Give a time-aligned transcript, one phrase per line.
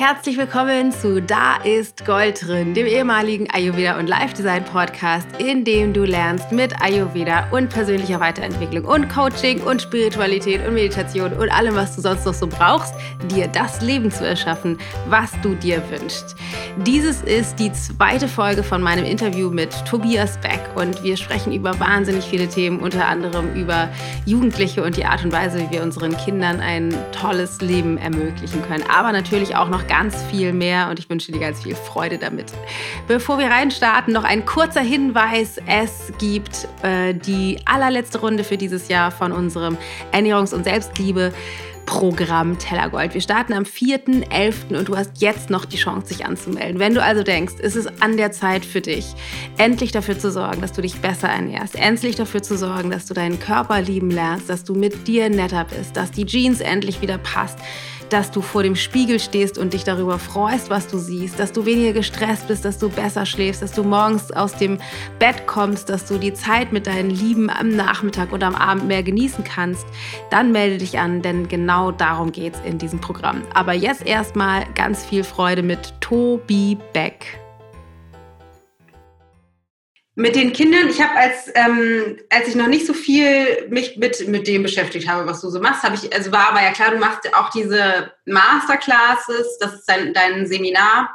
[0.00, 5.62] Herzlich willkommen zu Da ist Gold drin, dem ehemaligen Ayurveda und Life Design Podcast, in
[5.62, 11.50] dem du lernst mit Ayurveda und persönlicher Weiterentwicklung und Coaching und Spiritualität und Meditation und
[11.50, 12.94] allem, was du sonst noch so brauchst,
[13.30, 14.78] dir das Leben zu erschaffen,
[15.10, 16.34] was du dir wünschst.
[16.86, 21.78] Dieses ist die zweite Folge von meinem Interview mit Tobias Beck und wir sprechen über
[21.78, 23.90] wahnsinnig viele Themen, unter anderem über
[24.24, 28.84] Jugendliche und die Art und Weise, wie wir unseren Kindern ein tolles Leben ermöglichen können,
[28.88, 32.52] aber natürlich auch noch ganz viel mehr und ich wünsche dir ganz viel Freude damit.
[33.08, 35.56] Bevor wir reinstarten, noch ein kurzer Hinweis.
[35.66, 39.76] Es gibt äh, die allerletzte Runde für dieses Jahr von unserem
[40.12, 41.32] Ernährungs- und Selbstliebe.
[41.86, 43.14] Programm Tellergold.
[43.14, 44.78] Wir starten am 4.11.
[44.78, 46.78] und du hast jetzt noch die Chance, sich anzumelden.
[46.78, 49.06] Wenn du also denkst, ist es an der Zeit für dich,
[49.58, 53.14] endlich dafür zu sorgen, dass du dich besser ernährst, endlich dafür zu sorgen, dass du
[53.14, 57.18] deinen Körper lieben lernst, dass du mit dir netter bist, dass die Jeans endlich wieder
[57.18, 57.58] passt,
[58.12, 61.64] dass du vor dem Spiegel stehst und dich darüber freust, was du siehst, dass du
[61.64, 64.78] weniger gestresst bist, dass du besser schläfst, dass du morgens aus dem
[65.18, 69.02] Bett kommst, dass du die Zeit mit deinen Lieben am Nachmittag oder am Abend mehr
[69.02, 69.86] genießen kannst,
[70.30, 73.42] dann melde dich an, denn genau darum geht es in diesem Programm.
[73.54, 77.40] Aber jetzt erstmal ganz viel Freude mit Tobi Beck
[80.20, 84.28] mit den Kindern, ich habe als, ähm, als ich noch nicht so viel mich mit,
[84.28, 86.90] mit dem beschäftigt habe, was du so machst, habe ich, also war aber ja klar,
[86.90, 91.10] du machst auch diese Masterclasses, das ist dein, dein Seminar,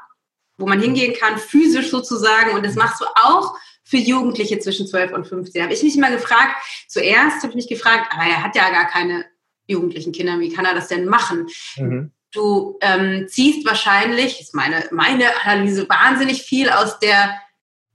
[0.58, 5.11] wo man hingehen kann, physisch sozusagen, und das machst du auch für Jugendliche zwischen 12
[5.11, 5.61] und 15.
[5.61, 6.56] Habe ich mich mal gefragt,
[6.88, 9.26] zuerst habe ich mich gefragt, aber er hat ja gar keine
[9.67, 11.48] jugendlichen Kinder, wie kann er das denn machen?
[11.78, 12.11] Mhm.
[12.31, 17.39] Du ähm, ziehst wahrscheinlich, ist meine, meine Analyse, wahnsinnig viel aus der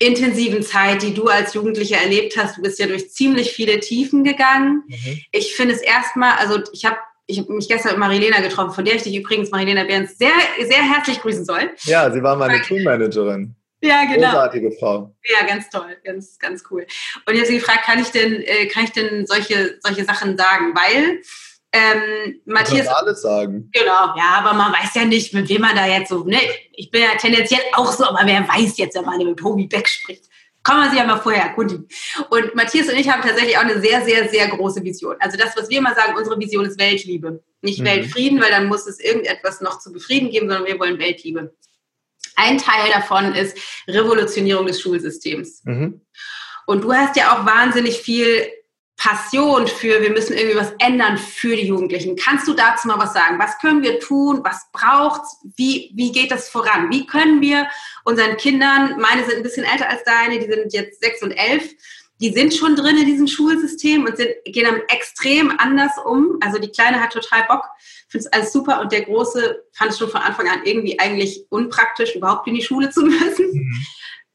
[0.00, 2.56] intensiven Zeit, die du als Jugendlicher erlebt hast.
[2.56, 4.82] Du bist ja durch ziemlich viele Tiefen gegangen.
[4.88, 5.20] Mhm.
[5.30, 8.84] Ich finde es erstmal, also ich habe ich habe mich gestern mit Marilena getroffen, von
[8.84, 11.70] der ich dich übrigens, Marilena Behrens, sehr, sehr herzlich grüßen soll.
[11.84, 13.54] Ja, sie war meine Tourmanagerin.
[13.82, 14.30] Ja, genau.
[14.30, 15.14] Großartige Frau.
[15.24, 16.86] Ja, ganz toll, ganz, ganz cool.
[17.26, 20.36] Und ich habe sie gefragt, kann ich denn, äh, kann ich denn solche, solche Sachen
[20.36, 20.75] sagen?
[20.75, 21.22] Weil
[21.72, 22.86] ähm, Matthias.
[22.86, 23.70] Kann alles sagen.
[23.72, 26.38] Genau, ja, aber man weiß ja nicht, mit wem man da jetzt so, ne?
[26.72, 29.88] Ich bin ja tendenziell auch so, aber wer weiß jetzt, wenn man mit Tobi Beck
[29.88, 30.25] spricht.
[30.62, 31.88] Kann man sich ja mal vorher erkundigen.
[32.28, 35.16] Und Matthias und ich haben tatsächlich auch eine sehr, sehr, sehr große Vision.
[35.19, 37.42] Also das, was wir immer sagen, unsere Vision ist Weltliebe.
[37.62, 37.87] Nicht mhm.
[37.87, 41.54] Weltfrieden, weil dann muss es irgendetwas noch zu befrieden geben, sondern wir wollen Weltliebe.
[42.37, 43.56] Ein Teil davon ist
[43.88, 45.62] Revolutionierung des Schulsystems.
[45.64, 46.02] Mhm.
[46.66, 48.47] Und du hast ja auch wahnsinnig viel
[49.00, 52.16] Passion für, wir müssen irgendwie was ändern für die Jugendlichen.
[52.16, 53.38] Kannst du dazu mal was sagen?
[53.38, 54.43] Was können wir tun?
[54.44, 55.38] Was braucht's?
[55.56, 56.91] Wie, wie geht das voran?
[56.91, 57.66] Wie können wir
[58.05, 61.66] unseren Kindern, meine sind ein bisschen älter als deine, die sind jetzt sechs und elf,
[62.21, 66.37] die sind schon drin in diesem Schulsystem und sind, gehen damit extrem anders um.
[66.43, 67.65] Also die Kleine hat total Bock,
[68.06, 71.47] findet es alles super und der Große fand es schon von Anfang an irgendwie eigentlich
[71.49, 73.50] unpraktisch, überhaupt in die Schule zu müssen.
[73.50, 73.87] Mhm.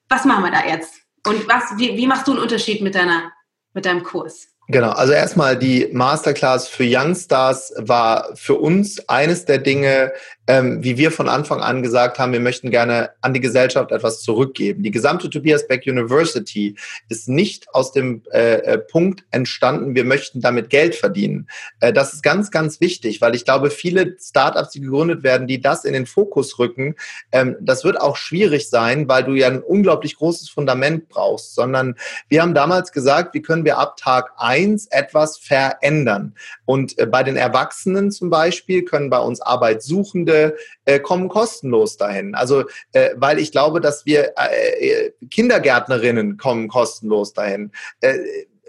[0.09, 0.96] Was machen wir da jetzt?
[1.28, 3.32] Und was, wie, wie machst du einen Unterschied mit deiner,
[3.74, 4.54] mit deinem Kurs?
[4.68, 10.12] Genau, also erstmal die Masterclass für Youngstars war für uns eines der Dinge,
[10.48, 14.22] ähm, wie wir von Anfang an gesagt haben, wir möchten gerne an die Gesellschaft etwas
[14.22, 14.84] zurückgeben.
[14.84, 16.76] Die gesamte Tobias Beck University
[17.09, 21.47] ist nicht aus dem äh, äh, Punkt entstanden, wir möchten damit Geld verdienen.
[21.80, 25.62] Äh, das ist ganz, ganz wichtig, weil ich glaube, viele Startups, die gegründet werden, die
[25.62, 26.96] das in den Fokus rücken,
[27.32, 31.96] ähm, das wird auch schwierig sein, weil du ja ein unglaublich großes Fundament brauchst, sondern
[32.30, 36.35] wir haben damals gesagt, wie können wir ab Tag eins etwas verändern.
[36.66, 40.55] Und äh, bei den Erwachsenen zum Beispiel können bei uns Arbeitssuchende
[40.85, 42.35] äh, kommen kostenlos dahin.
[42.35, 47.71] Also, äh, weil ich glaube, dass wir äh, äh Kindergärtnerinnen kommen kostenlos dahin.
[48.01, 48.17] Äh,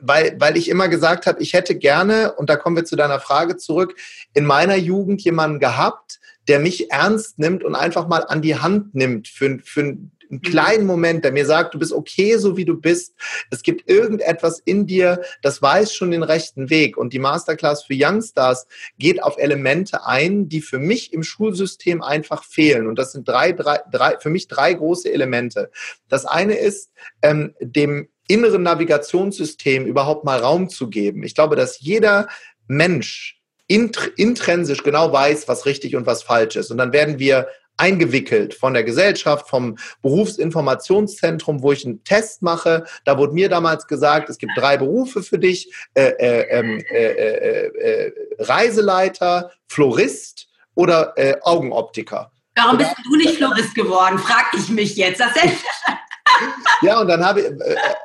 [0.00, 3.20] weil, weil ich immer gesagt habe, ich hätte gerne, und da kommen wir zu deiner
[3.20, 3.96] Frage zurück,
[4.34, 8.94] in meiner Jugend jemanden gehabt, der mich ernst nimmt und einfach mal an die Hand
[8.94, 9.96] nimmt für, für,
[10.30, 13.14] einen kleinen Moment, der mir sagt, du bist okay, so wie du bist.
[13.50, 16.96] Es gibt irgendetwas in dir, das weiß schon den rechten Weg.
[16.96, 18.66] Und die Masterclass für Youngstars
[18.98, 22.86] geht auf Elemente ein, die für mich im Schulsystem einfach fehlen.
[22.86, 25.70] Und das sind drei, drei, drei für mich drei große Elemente.
[26.08, 26.90] Das eine ist,
[27.22, 31.22] ähm, dem inneren Navigationssystem überhaupt mal Raum zu geben.
[31.22, 32.28] Ich glaube, dass jeder
[32.66, 36.70] Mensch intrinsisch genau weiß, was richtig und was falsch ist.
[36.70, 42.84] Und dann werden wir eingewickelt von der Gesellschaft, vom Berufsinformationszentrum, wo ich einen Test mache.
[43.04, 47.04] Da wurde mir damals gesagt, es gibt drei Berufe für dich, äh, äh, ähm, äh,
[47.04, 52.30] äh, äh, Reiseleiter, Florist oder äh, Augenoptiker.
[52.54, 55.20] Warum bist du nicht Florist geworden, frag ich mich jetzt.
[55.20, 55.32] Das
[56.82, 57.46] ja, und dann habe ich,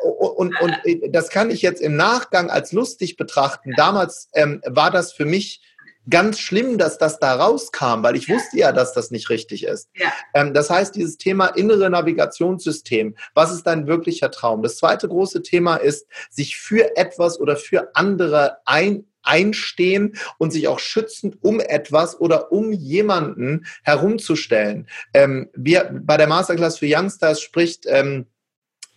[0.03, 0.77] und, und
[1.09, 3.73] das kann ich jetzt im Nachgang als lustig betrachten.
[3.77, 5.61] Damals ähm, war das für mich
[6.09, 8.35] ganz schlimm, dass das da rauskam, weil ich ja.
[8.35, 9.89] wusste ja, dass das nicht richtig ist.
[9.95, 10.11] Ja.
[10.33, 14.63] Ähm, das heißt, dieses Thema innere Navigationssystem, was ist dein wirklicher Traum?
[14.63, 20.67] Das zweite große Thema ist, sich für etwas oder für andere ein, einstehen und sich
[20.67, 24.87] auch schützend um etwas oder um jemanden herumzustellen.
[25.13, 28.25] Ähm, wir, bei der Masterclass für Youngstars spricht ähm,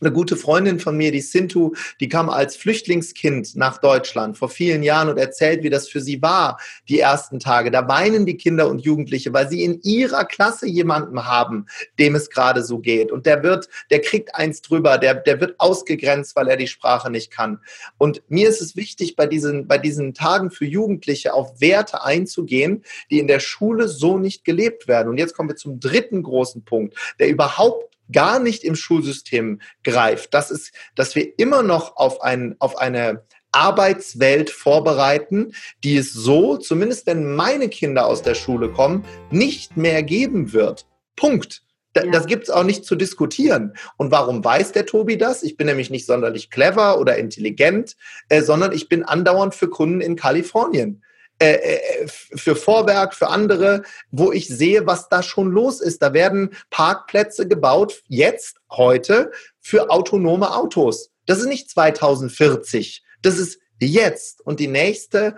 [0.00, 4.82] eine gute Freundin von mir, die Sintu, die kam als Flüchtlingskind nach Deutschland vor vielen
[4.82, 6.58] Jahren und erzählt, wie das für sie war,
[6.88, 7.70] die ersten Tage.
[7.70, 11.66] Da weinen die Kinder und Jugendliche, weil sie in ihrer Klasse jemanden haben,
[11.98, 13.12] dem es gerade so geht.
[13.12, 17.10] Und der wird, der kriegt eins drüber, der, der wird ausgegrenzt, weil er die Sprache
[17.10, 17.60] nicht kann.
[17.96, 22.84] Und mir ist es wichtig, bei diesen, bei diesen Tagen für Jugendliche auf Werte einzugehen,
[23.10, 25.08] die in der Schule so nicht gelebt werden.
[25.08, 30.34] Und jetzt kommen wir zum dritten großen Punkt, der überhaupt gar nicht im Schulsystem greift.
[30.34, 35.52] Das ist, dass wir immer noch auf, ein, auf eine Arbeitswelt vorbereiten,
[35.84, 40.86] die es so, zumindest wenn meine Kinder aus der Schule kommen, nicht mehr geben wird.
[41.16, 41.62] Punkt.
[41.96, 42.10] Ja.
[42.10, 43.74] Das gibt es auch nicht zu diskutieren.
[43.96, 45.44] Und warum weiß der Tobi das?
[45.44, 47.96] Ich bin nämlich nicht sonderlich clever oder intelligent,
[48.28, 51.03] äh, sondern ich bin andauernd für Kunden in Kalifornien.
[51.40, 53.82] Äh, äh, für Vorwerk, für andere,
[54.12, 56.00] wo ich sehe, was da schon los ist.
[56.00, 61.10] Da werden Parkplätze gebaut, jetzt, heute, für autonome Autos.
[61.26, 64.42] Das ist nicht 2040, das ist jetzt.
[64.46, 65.34] Und die nächste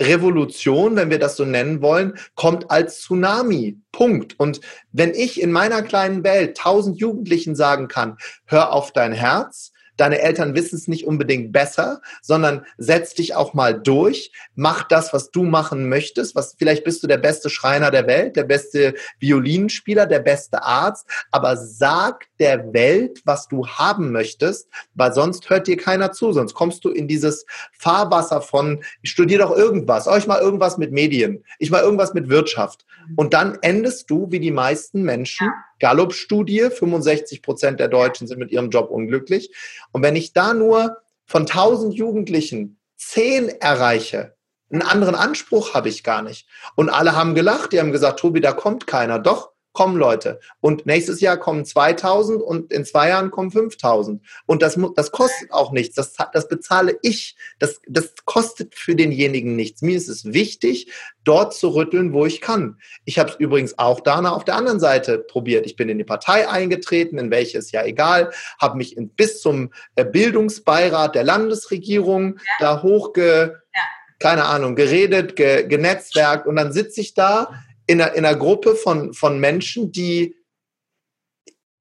[0.00, 3.80] Revolution, wenn wir das so nennen wollen, kommt als Tsunami.
[3.90, 4.38] Punkt.
[4.38, 4.60] Und
[4.92, 10.20] wenn ich in meiner kleinen Welt tausend Jugendlichen sagen kann, hör auf dein Herz, deine
[10.20, 15.30] Eltern wissen es nicht unbedingt besser, sondern setz dich auch mal durch, mach das, was
[15.30, 16.34] du machen möchtest.
[16.34, 21.06] Was, vielleicht bist du der beste Schreiner der Welt, der beste Violinspieler, der beste Arzt,
[21.30, 26.54] aber sag der Welt, was du haben möchtest, weil sonst hört dir keiner zu, sonst
[26.54, 30.92] kommst du in dieses Fahrwasser von, ich studiere doch irgendwas, oh, ich mal irgendwas mit
[30.92, 32.86] Medien, ich mal irgendwas mit Wirtschaft.
[33.16, 38.50] Und dann endest du, wie die meisten Menschen, Gallup-Studie, 65 Prozent der Deutschen sind mit
[38.50, 39.54] ihrem Job unglücklich.
[39.92, 44.34] Und wenn ich da nur von 1000 Jugendlichen 10 erreiche,
[44.70, 46.46] einen anderen Anspruch habe ich gar nicht.
[46.74, 49.18] Und alle haben gelacht, die haben gesagt, Tobi, da kommt keiner.
[49.18, 50.40] Doch, kommen Leute.
[50.60, 54.20] Und nächstes Jahr kommen 2000 und in zwei Jahren kommen 5000.
[54.44, 55.94] Und das, das kostet auch nichts.
[55.94, 57.36] Das, das bezahle ich.
[57.60, 59.80] Das, das kostet für denjenigen nichts.
[59.80, 60.92] Mir ist es wichtig,
[61.22, 62.78] dort zu rütteln, wo ich kann.
[63.04, 65.64] Ich habe es übrigens auch Dana auf der anderen Seite probiert.
[65.64, 69.40] Ich bin in die Partei eingetreten, in welche ist ja egal, habe mich in, bis
[69.40, 72.42] zum äh, Bildungsbeirat der Landesregierung ja.
[72.58, 73.60] da hochge...
[73.72, 73.82] Ja
[74.20, 77.52] keine Ahnung, geredet, ge, genetzwerkt und dann sitze ich da
[77.88, 80.36] in einer, in einer Gruppe von, von Menschen, die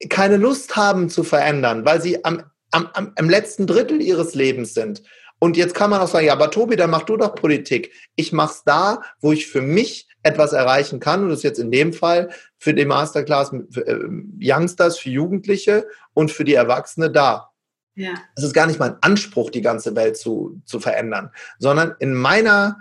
[0.09, 4.73] keine Lust haben zu verändern, weil sie am, am, am, am letzten Drittel ihres Lebens
[4.73, 5.03] sind.
[5.39, 7.91] Und jetzt kann man auch sagen, ja, aber Tobi, dann mach du doch Politik.
[8.15, 11.23] Ich mach's da, wo ich für mich etwas erreichen kann.
[11.23, 14.09] Und das ist jetzt in dem Fall für die Masterclass für, äh,
[14.41, 17.51] Youngsters, für Jugendliche und für die Erwachsene da.
[17.95, 18.13] Ja.
[18.35, 22.77] Es ist gar nicht mein Anspruch, die ganze Welt zu, zu verändern, sondern in meiner,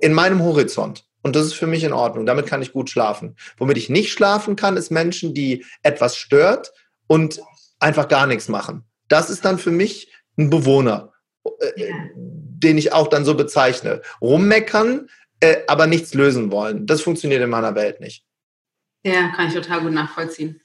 [0.00, 1.07] in meinem Horizont.
[1.28, 2.24] Und das ist für mich in Ordnung.
[2.24, 3.36] Damit kann ich gut schlafen.
[3.58, 6.72] Womit ich nicht schlafen kann, ist Menschen, die etwas stört
[7.06, 7.42] und
[7.80, 8.86] einfach gar nichts machen.
[9.08, 11.12] Das ist dann für mich ein Bewohner,
[11.44, 14.00] äh, den ich auch dann so bezeichne.
[14.22, 15.10] Rummeckern,
[15.40, 16.86] äh, aber nichts lösen wollen.
[16.86, 18.24] Das funktioniert in meiner Welt nicht.
[19.04, 20.62] Ja, kann ich total gut nachvollziehen.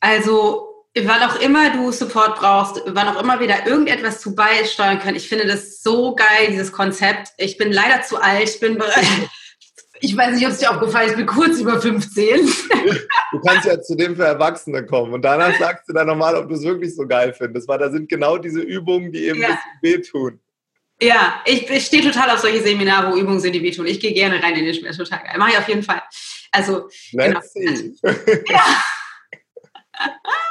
[0.00, 4.98] Also wann auch immer du Support brauchst, wann auch immer wir da irgendetwas zu beisteuern
[4.98, 5.16] können.
[5.16, 7.28] Ich finde das so geil, dieses Konzept.
[7.36, 9.04] Ich bin leider zu alt, ich bin bereit.
[10.00, 12.36] Ich weiß nicht, ob es dir aufgefallen ist, ich bin kurz über 15.
[13.32, 16.50] Du kannst ja zu dem für Erwachsene kommen und danach sagst du dann nochmal, ob
[16.50, 19.48] du es wirklich so geil findest, weil da sind genau diese Übungen, die eben ja.
[19.48, 20.40] ein bisschen wehtun.
[21.00, 23.86] Ja, ich, ich stehe total auf solche Seminare, wo Übungen sind, die wehtun.
[23.86, 25.38] Ich gehe gerne rein in den Schmerz, total geil.
[25.38, 26.02] Mache ich auf jeden Fall.
[26.52, 27.74] Also, Let's genau.
[27.74, 27.94] See.
[28.48, 28.84] Ja.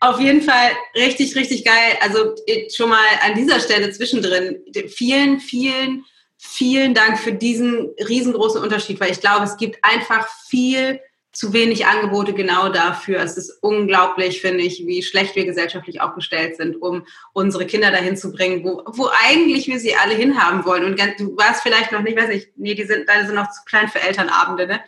[0.00, 1.96] Auf jeden Fall richtig, richtig geil.
[2.00, 2.34] Also
[2.74, 4.60] schon mal an dieser Stelle zwischendrin.
[4.88, 6.04] Vielen, vielen,
[6.38, 11.00] vielen Dank für diesen riesengroßen Unterschied, weil ich glaube, es gibt einfach viel
[11.32, 13.20] zu wenig Angebote genau dafür.
[13.20, 18.16] Es ist unglaublich, finde ich, wie schlecht wir gesellschaftlich aufgestellt sind, um unsere Kinder dahin
[18.16, 20.84] zu bringen, wo, wo eigentlich wir sie alle hinhaben wollen.
[20.84, 23.60] Und du warst vielleicht noch nicht, weiß ich, nee, die sind, deine sind noch zu
[23.64, 24.80] klein für Elternabende, ne?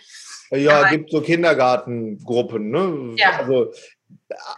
[0.51, 3.15] Ja, Aber, gibt so Kindergartengruppen, ne?
[3.17, 3.39] Ja.
[3.39, 3.73] Also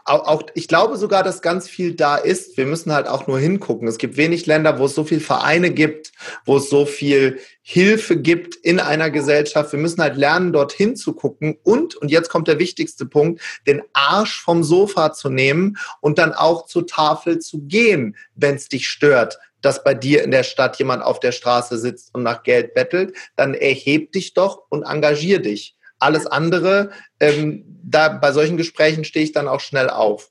[0.05, 2.57] auch, ich glaube sogar, dass ganz viel da ist.
[2.57, 3.89] Wir müssen halt auch nur hingucken.
[3.89, 6.13] Es gibt wenig Länder, wo es so viele Vereine gibt,
[6.45, 9.73] wo es so viel Hilfe gibt in einer Gesellschaft.
[9.73, 13.83] Wir müssen halt lernen, dorthin zu gucken und, und jetzt kommt der wichtigste Punkt, den
[13.93, 18.89] Arsch vom Sofa zu nehmen und dann auch zur Tafel zu gehen, wenn es dich
[18.89, 22.75] stört dass bei dir in der Stadt jemand auf der Straße sitzt und nach Geld
[22.75, 25.74] bettelt, dann erheb dich doch und engagier dich.
[25.99, 30.31] Alles andere, ähm, da bei solchen Gesprächen stehe ich dann auch schnell auf.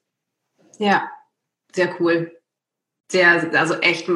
[0.78, 1.10] Ja,
[1.74, 2.32] sehr cool.
[3.12, 4.08] Sehr, also echt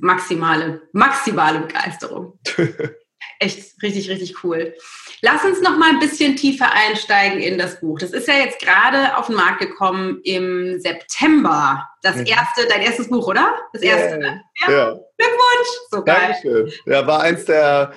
[0.00, 2.38] maximale, maximale Begeisterung.
[3.38, 4.74] echt richtig, richtig cool.
[5.22, 7.98] Lass uns noch mal ein bisschen tiefer einsteigen in das Buch.
[7.98, 11.86] Das ist ja jetzt gerade auf den Markt gekommen im September.
[12.02, 12.26] Das mhm.
[12.26, 13.54] erste, dein erstes Buch, oder?
[13.72, 14.18] Das erste.
[14.18, 14.40] Yeah.
[14.66, 14.70] Ja.
[14.70, 15.00] ja.
[15.18, 15.68] Glückwunsch.
[15.90, 16.16] So geil.
[16.42, 16.72] Dankeschön.
[16.86, 17.92] Ja, war eins der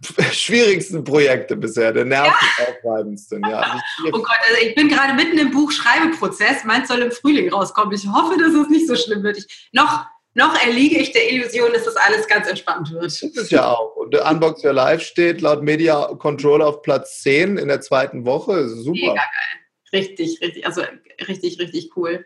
[0.32, 3.42] schwierigsten Projekte bisher, der nervenaufreibendsten.
[3.42, 3.60] Ja.
[3.60, 3.82] ja.
[4.06, 6.64] Oh Gott, also ich bin gerade mitten im Buchschreibeprozess.
[6.64, 7.92] Meins soll im Frühling rauskommen.
[7.94, 9.38] Ich hoffe, dass es nicht so schlimm wird.
[9.38, 13.04] Ich, noch noch erliege ich der Illusion, dass das alles ganz entspannt wird.
[13.06, 13.96] Das ist ja auch.
[13.96, 18.24] Und der Unbox Your Live steht laut Media Control auf Platz 10 in der zweiten
[18.24, 18.68] Woche.
[18.68, 18.92] Super.
[18.92, 19.58] Mega geil.
[19.92, 20.82] Richtig, richtig, also
[21.26, 22.24] richtig, richtig cool.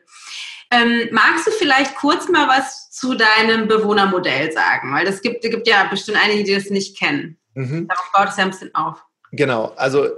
[0.71, 4.93] Ähm, magst du vielleicht kurz mal was zu deinem Bewohnermodell sagen?
[4.93, 7.39] Weil das gibt, gibt ja bestimmt einige, die das nicht kennen.
[7.55, 7.89] Mhm.
[7.89, 9.03] Darauf baut bisschen auf.
[9.33, 10.09] Genau, also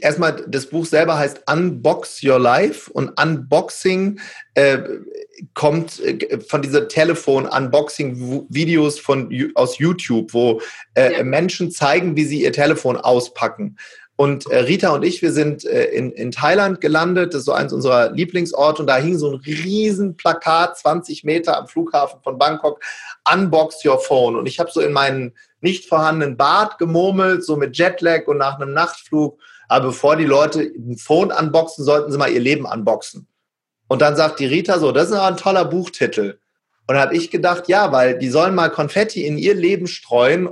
[0.00, 4.20] erstmal, das Buch selber heißt Unbox Your Life und Unboxing
[4.54, 4.78] äh,
[5.54, 9.02] kommt äh, von dieser Telefon-Unboxing-Videos
[9.56, 10.60] aus YouTube, wo
[10.94, 11.24] äh, ja.
[11.24, 13.76] Menschen zeigen, wie sie ihr Telefon auspacken.
[14.14, 17.34] Und äh, Rita und ich, wir sind äh, in, in Thailand gelandet.
[17.34, 18.82] Das ist so eins unserer Lieblingsorte.
[18.82, 22.78] Und da hing so ein riesen Plakat, 20 Meter am Flughafen von Bangkok,
[23.32, 24.36] Unbox Your Phone.
[24.36, 25.32] Und ich habe so in meinen
[25.62, 29.38] nicht vorhandenen Bart gemurmelt, so mit Jetlag und nach einem Nachtflug
[29.72, 33.26] aber bevor die Leute ein Phone unboxen, sollten sie mal ihr Leben unboxen.
[33.88, 36.38] Und dann sagt die Rita so, das ist aber ein toller Buchtitel.
[36.86, 40.50] Und dann habe ich gedacht, ja, weil die sollen mal Konfetti in ihr Leben streuen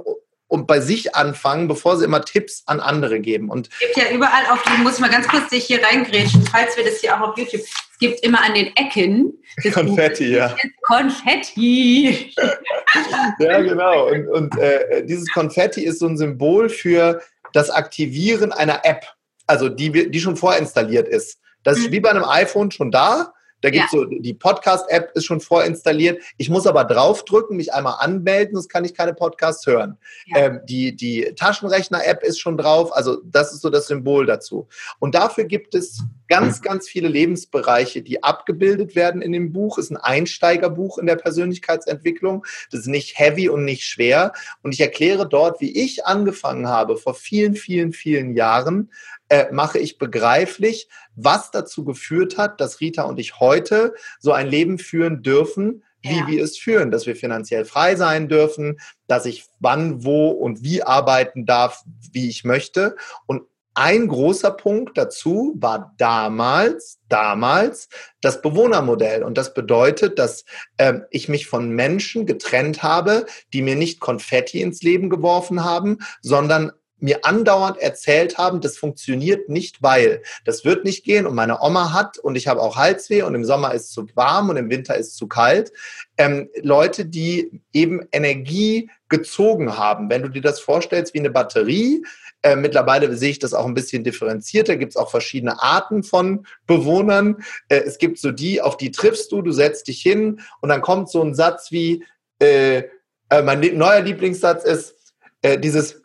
[0.49, 3.51] und bei sich anfangen, bevor sie immer Tipps an andere geben.
[3.51, 6.79] Und es gibt ja überall auf, muss ich mal ganz kurz dich hier reingrätschen, falls
[6.79, 7.61] wir das hier auch auf YouTube,
[8.01, 9.33] gibt immer an den Ecken
[9.73, 10.57] Konfetti, ja.
[10.83, 12.33] Konfetti.
[13.39, 14.09] ja, genau.
[14.09, 17.21] Und, und äh, dieses Konfetti ist so ein Symbol für
[17.53, 19.05] das Aktivieren einer App,
[19.47, 21.39] also die, die schon vorinstalliert ist.
[21.63, 21.93] Das ist mhm.
[21.93, 23.33] wie bei einem iPhone schon da.
[23.61, 24.01] Da gibt es ja.
[24.01, 26.23] so, die Podcast-App ist schon vorinstalliert.
[26.39, 29.99] Ich muss aber draufdrücken, mich einmal anmelden, sonst kann ich keine Podcasts hören.
[30.27, 30.39] Ja.
[30.39, 32.95] Ähm, die die Taschenrechner-App ist schon drauf.
[32.95, 34.69] Also das ist so das Symbol dazu.
[34.99, 39.79] Und dafür gibt es ganz, ganz viele Lebensbereiche, die abgebildet werden in dem Buch.
[39.79, 42.47] Ist ein Einsteigerbuch in der Persönlichkeitsentwicklung.
[42.71, 44.33] Das ist nicht heavy und nicht schwer.
[44.63, 48.91] Und ich erkläre dort, wie ich angefangen habe vor vielen, vielen, vielen Jahren,
[49.31, 54.49] äh, mache ich begreiflich, was dazu geführt hat, dass Rita und ich heute so ein
[54.49, 56.27] Leben führen dürfen, wie ja.
[56.27, 60.83] wir es führen, dass wir finanziell frei sein dürfen, dass ich wann, wo und wie
[60.83, 61.83] arbeiten darf,
[62.13, 62.97] wie ich möchte.
[63.27, 63.43] Und
[63.75, 67.89] ein großer Punkt dazu war damals, damals
[68.21, 69.23] das Bewohnermodell.
[69.23, 70.45] Und das bedeutet, dass
[70.77, 75.99] äh, ich mich von Menschen getrennt habe, die mir nicht Konfetti ins Leben geworfen haben,
[76.21, 81.61] sondern mir andauernd erzählt haben, das funktioniert nicht, weil das wird nicht gehen und meine
[81.63, 84.71] Oma hat und ich habe auch Halsweh und im Sommer ist zu warm und im
[84.71, 85.73] Winter ist zu kalt.
[86.17, 90.09] Ähm, Leute, die eben Energie gezogen haben.
[90.09, 92.03] Wenn du dir das vorstellst wie eine Batterie,
[92.43, 94.77] äh, mittlerweile sehe ich das auch ein bisschen differenzierter.
[94.77, 97.37] Gibt es auch verschiedene Arten von Bewohnern.
[97.69, 100.81] Äh, es gibt so die, auf die triffst du, du setzt dich hin und dann
[100.81, 102.05] kommt so ein Satz wie,
[102.41, 102.85] äh,
[103.29, 104.95] äh mein neuer Lieblingssatz ist
[105.43, 106.00] äh, dieses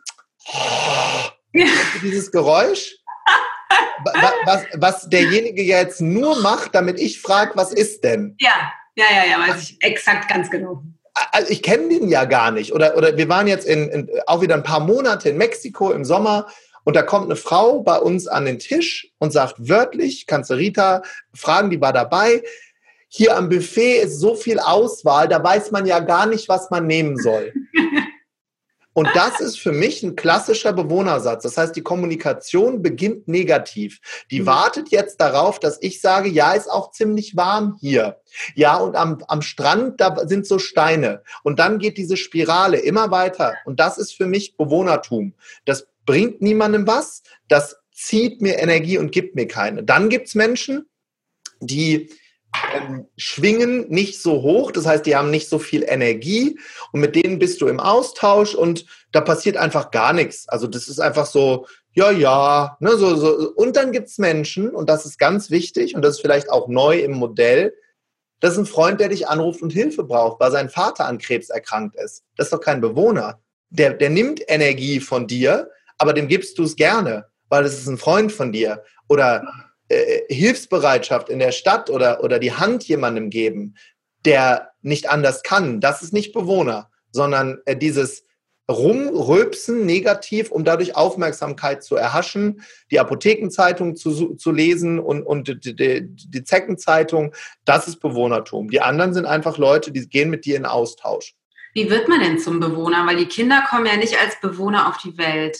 [2.02, 2.96] dieses Geräusch,
[4.44, 8.36] was, was derjenige jetzt nur macht, damit ich frage, was ist denn?
[8.38, 10.82] Ja, ja, ja, ja, weiß ich exakt ganz genau.
[11.32, 12.72] Also ich kenne den ja gar nicht.
[12.72, 16.04] Oder, oder wir waren jetzt in, in, auch wieder ein paar Monate in Mexiko im
[16.04, 16.46] Sommer
[16.84, 20.54] und da kommt eine Frau bei uns an den Tisch und sagt wörtlich, kannst du
[20.54, 21.02] Rita
[21.34, 22.42] fragen, die war dabei,
[23.08, 26.86] hier am Buffet ist so viel Auswahl, da weiß man ja gar nicht, was man
[26.86, 27.52] nehmen soll.
[28.96, 31.42] Und das ist für mich ein klassischer Bewohnersatz.
[31.42, 34.00] Das heißt, die Kommunikation beginnt negativ.
[34.30, 34.46] Die mhm.
[34.46, 38.22] wartet jetzt darauf, dass ich sage, ja, ist auch ziemlich warm hier.
[38.54, 41.22] Ja, und am, am Strand, da sind so Steine.
[41.42, 43.56] Und dann geht diese Spirale immer weiter.
[43.66, 45.34] Und das ist für mich Bewohnertum.
[45.66, 47.22] Das bringt niemandem was.
[47.48, 49.82] Das zieht mir Energie und gibt mir keine.
[49.82, 50.88] Dann gibt's Menschen,
[51.60, 52.08] die
[52.74, 56.58] ähm, schwingen nicht so hoch, das heißt, die haben nicht so viel Energie
[56.92, 60.48] und mit denen bist du im Austausch und da passiert einfach gar nichts.
[60.48, 63.52] Also das ist einfach so, ja, ja, ne, so, so.
[63.54, 66.68] und dann gibt es Menschen, und das ist ganz wichtig und das ist vielleicht auch
[66.68, 67.72] neu im Modell,
[68.40, 71.48] das ist ein Freund, der dich anruft und Hilfe braucht, weil sein Vater an Krebs
[71.48, 72.22] erkrankt ist.
[72.36, 73.40] Das ist doch kein Bewohner.
[73.70, 77.86] Der, der nimmt Energie von dir, aber dem gibst du es gerne, weil es ist
[77.86, 78.82] ein Freund von dir.
[79.08, 83.74] Oder äh, Hilfsbereitschaft in der Stadt oder, oder die Hand jemandem geben,
[84.24, 88.24] der nicht anders kann, das ist nicht Bewohner, sondern äh, dieses
[88.68, 95.76] rumrülpsen negativ, um dadurch Aufmerksamkeit zu erhaschen, die Apothekenzeitung zu, zu lesen und, und die,
[95.76, 97.32] die, die Zeckenzeitung,
[97.64, 98.68] das ist Bewohnertum.
[98.70, 101.34] Die anderen sind einfach Leute, die gehen mit dir in Austausch.
[101.74, 103.06] Wie wird man denn zum Bewohner?
[103.06, 105.58] Weil die Kinder kommen ja nicht als Bewohner auf die Welt.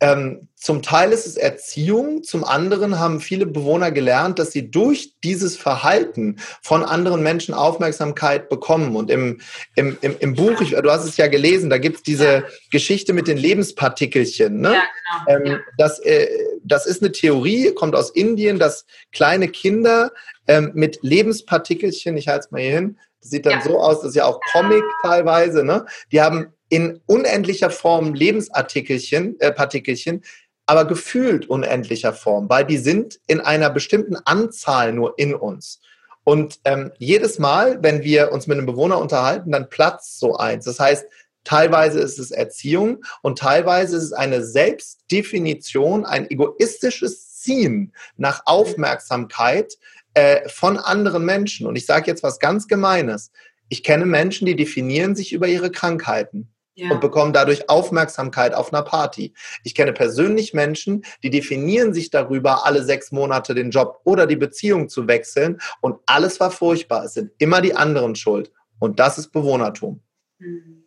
[0.00, 5.14] Ähm, zum Teil ist es Erziehung, zum anderen haben viele Bewohner gelernt, dass sie durch
[5.24, 8.94] dieses Verhalten von anderen Menschen Aufmerksamkeit bekommen.
[8.94, 9.40] Und im,
[9.74, 12.42] im, im, im Buch, ich, du hast es ja gelesen, da gibt es diese ja.
[12.70, 14.60] Geschichte mit den Lebenspartikelchen.
[14.60, 14.74] Ne?
[14.74, 14.82] Ja,
[15.26, 15.38] genau.
[15.38, 15.58] Ähm, ja.
[15.78, 16.28] das, äh,
[16.62, 20.10] das ist eine Theorie, kommt aus Indien, dass kleine Kinder
[20.46, 24.16] ähm, mit Lebenspartikelchen, ich halte es mal hier hin, sieht dann so aus, das ist
[24.16, 25.86] ja auch Comic teilweise, ne?
[26.12, 30.22] die haben in unendlicher Form Lebensartikelchen, äh, Partikelchen,
[30.66, 35.80] aber gefühlt unendlicher Form, weil die sind in einer bestimmten Anzahl nur in uns.
[36.24, 40.64] Und ähm, jedes Mal, wenn wir uns mit einem Bewohner unterhalten, dann platzt so eins.
[40.64, 41.06] Das heißt,
[41.44, 49.78] teilweise ist es Erziehung und teilweise ist es eine Selbstdefinition, ein egoistisches Ziehen nach Aufmerksamkeit
[50.14, 51.68] äh, von anderen Menschen.
[51.68, 53.30] Und ich sage jetzt was ganz Gemeines.
[53.68, 56.90] Ich kenne Menschen, die definieren sich über ihre Krankheiten ja.
[56.90, 59.32] und bekommen dadurch Aufmerksamkeit auf einer Party.
[59.64, 64.36] Ich kenne persönlich Menschen, die definieren sich darüber, alle sechs Monate den Job oder die
[64.36, 67.04] Beziehung zu wechseln und alles war furchtbar.
[67.04, 68.52] Es sind immer die anderen schuld.
[68.78, 70.02] Und das ist Bewohnertum.
[70.38, 70.84] Mhm.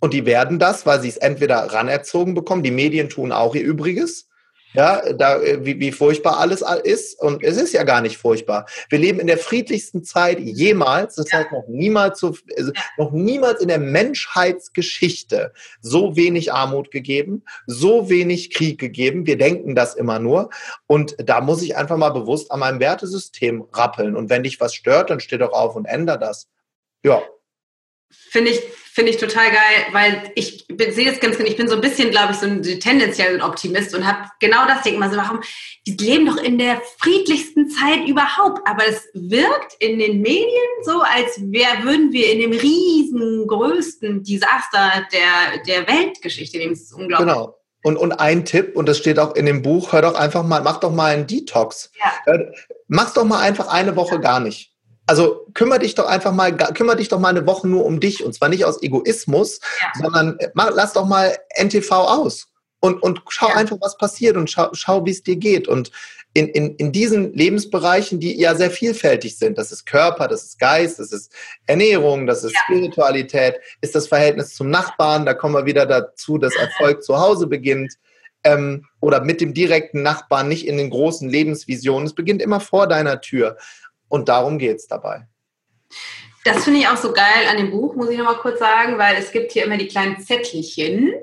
[0.00, 3.62] Und die werden das, weil sie es entweder ranerzogen bekommen, die Medien tun auch ihr
[3.62, 4.29] Übriges,
[4.72, 7.18] ja, da, äh, wie, wie furchtbar alles ist.
[7.20, 8.66] Und es ist ja gar nicht furchtbar.
[8.88, 11.16] Wir leben in der friedlichsten Zeit jemals.
[11.16, 17.42] Das heißt noch niemals so, also noch niemals in der Menschheitsgeschichte so wenig Armut gegeben,
[17.66, 19.26] so wenig Krieg gegeben.
[19.26, 20.50] Wir denken das immer nur.
[20.86, 24.16] Und da muss ich einfach mal bewusst an meinem Wertesystem rappeln.
[24.16, 26.48] Und wenn dich was stört, dann steh doch auf und änder das.
[27.02, 27.22] Ja.
[28.10, 28.60] Finde ich,
[28.92, 31.48] finde ich total geil, weil ich sehe das ganz genau.
[31.48, 34.66] Ich bin so ein bisschen, glaube ich, so ein tendenziell ein Optimist und habe genau
[34.66, 35.40] das Ding immer so, warum,
[35.86, 41.00] die leben doch in der friedlichsten Zeit überhaupt, aber es wirkt in den Medien so,
[41.00, 47.28] als wär, würden wir in dem riesengrößten Desaster der, der Weltgeschichte, dem ist unglaublich.
[47.28, 47.56] Genau.
[47.82, 50.62] Und, und ein Tipp, und das steht auch in dem Buch, hör doch einfach mal,
[50.62, 51.90] mach doch mal einen Detox.
[51.98, 52.38] Ja.
[52.88, 54.20] Mach doch mal einfach eine Woche ja.
[54.20, 54.69] gar nicht.
[55.10, 58.24] Also kümmere dich doch einfach mal, kümmere dich doch mal eine Woche nur um dich
[58.24, 59.88] und zwar nicht aus Egoismus, ja.
[60.00, 62.46] sondern mach, lass doch mal NTV aus
[62.78, 63.56] und, und schau ja.
[63.56, 65.66] einfach, was passiert und schau, schau wie es dir geht.
[65.66, 65.90] Und
[66.32, 70.60] in, in, in diesen Lebensbereichen, die ja sehr vielfältig sind, das ist Körper, das ist
[70.60, 71.32] Geist, das ist
[71.66, 72.60] Ernährung, das ist ja.
[72.66, 77.48] Spiritualität, ist das Verhältnis zum Nachbarn, da kommen wir wieder dazu, dass Erfolg zu Hause
[77.48, 77.94] beginnt.
[78.44, 82.06] Ähm, oder mit dem direkten Nachbarn, nicht in den großen Lebensvisionen.
[82.06, 83.58] Es beginnt immer vor deiner Tür.
[84.10, 85.26] Und darum geht es dabei.
[86.44, 89.16] Das finde ich auch so geil an dem Buch, muss ich nochmal kurz sagen, weil
[89.16, 91.14] es gibt hier immer die kleinen Zettelchen.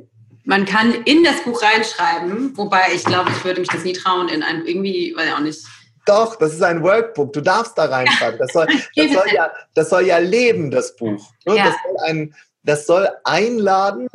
[0.45, 4.29] Man kann in das Buch reinschreiben, wobei ich glaube, ich würde mich das nie trauen,
[4.29, 5.65] in ein irgendwie, ich auch nicht.
[6.05, 7.33] Doch, das ist ein Workbook.
[7.33, 8.39] Du darfst da reinschreiben.
[8.39, 11.31] Das soll, das soll, ja, das soll ja leben, das Buch.
[11.45, 11.65] Ja.
[11.65, 14.07] Das, soll ein, das soll einladen,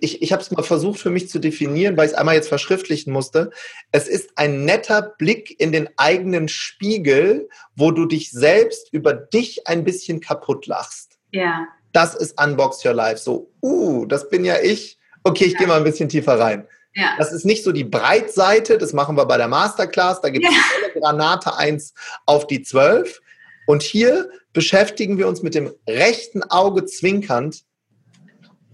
[0.00, 2.48] ich, ich habe es mal versucht für mich zu definieren, weil ich es einmal jetzt
[2.48, 3.50] verschriftlichen musste.
[3.92, 9.66] Es ist ein netter Blick in den eigenen Spiegel, wo du dich selbst über dich
[9.66, 11.18] ein bisschen kaputt lachst.
[11.32, 11.66] Ja.
[11.92, 13.18] Das ist Unbox Your Life.
[13.18, 14.98] So, uh, das bin ja ich.
[15.22, 15.58] Okay, ich ja.
[15.58, 16.66] gehe mal ein bisschen tiefer rein.
[16.94, 17.14] Ja.
[17.18, 20.52] Das ist nicht so die Breitseite, das machen wir bei der Masterclass, da gibt es
[20.52, 21.00] ja.
[21.00, 21.92] Granate 1
[22.26, 23.20] auf die 12.
[23.66, 27.64] Und hier beschäftigen wir uns mit dem rechten Auge zwinkernd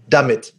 [0.07, 0.55] damit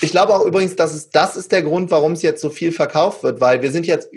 [0.00, 2.72] ich glaube auch übrigens, dass es das ist der Grund, warum es jetzt so viel
[2.72, 4.10] verkauft wird, weil wir sind jetzt